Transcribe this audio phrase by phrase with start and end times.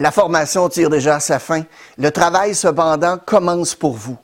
[0.00, 1.62] La formation tire déjà à sa fin.
[1.98, 4.16] Le travail, cependant, commence pour vous.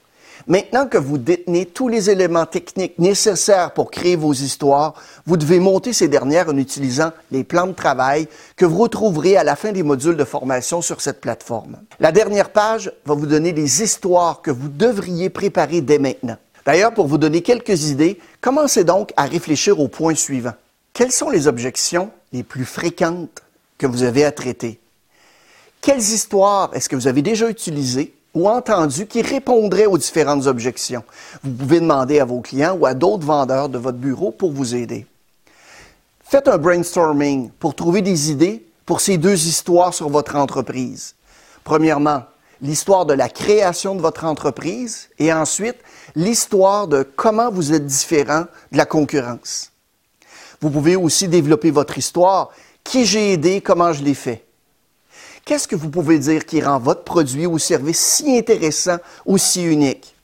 [0.48, 4.94] Maintenant que vous détenez tous les éléments techniques nécessaires pour créer vos histoires,
[5.26, 9.44] vous devez monter ces dernières en utilisant les plans de travail que vous retrouverez à
[9.44, 11.76] la fin des modules de formation sur cette plateforme.
[12.00, 16.36] La dernière page va vous donner les histoires que vous devriez préparer dès maintenant.
[16.66, 20.54] D'ailleurs, pour vous donner quelques idées, commencez donc à réfléchir au point suivant.
[20.94, 23.42] Quelles sont les objections les plus fréquentes
[23.78, 24.79] que vous avez à traiter?
[25.80, 31.02] Quelles histoires est-ce que vous avez déjà utilisées ou entendues qui répondraient aux différentes objections?
[31.42, 34.74] Vous pouvez demander à vos clients ou à d'autres vendeurs de votre bureau pour vous
[34.74, 35.06] aider.
[36.22, 41.14] Faites un brainstorming pour trouver des idées pour ces deux histoires sur votre entreprise.
[41.64, 42.24] Premièrement,
[42.60, 45.76] l'histoire de la création de votre entreprise et ensuite
[46.14, 49.72] l'histoire de comment vous êtes différent de la concurrence.
[50.60, 52.50] Vous pouvez aussi développer votre histoire,
[52.84, 54.44] qui j'ai aidé, comment je l'ai fait?
[55.50, 59.64] Qu'est-ce que vous pouvez dire qui rend votre produit ou service si intéressant ou si
[59.64, 60.14] unique?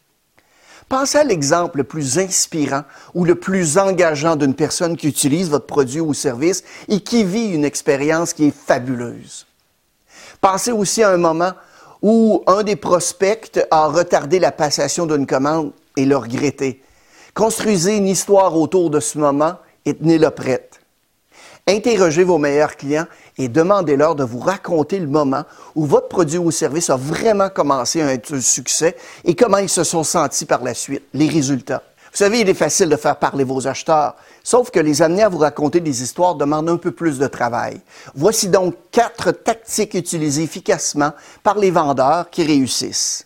[0.88, 5.66] Pensez à l'exemple le plus inspirant ou le plus engageant d'une personne qui utilise votre
[5.66, 9.48] produit ou service et qui vit une expérience qui est fabuleuse.
[10.40, 11.54] Pensez aussi à un moment
[12.02, 16.84] où un des prospects a retardé la passation d'une commande et l'a regretté.
[17.34, 20.78] Construisez une histoire autour de ce moment et tenez-la prête.
[21.68, 25.42] Interrogez vos meilleurs clients et demandez-leur de vous raconter le moment
[25.74, 29.68] où votre produit ou service a vraiment commencé à être un succès et comment ils
[29.68, 31.82] se sont sentis par la suite, les résultats.
[32.12, 35.28] Vous savez, il est facile de faire parler vos acheteurs, sauf que les amener à
[35.28, 37.80] vous raconter des histoires demande un peu plus de travail.
[38.14, 43.25] Voici donc quatre tactiques utilisées efficacement par les vendeurs qui réussissent.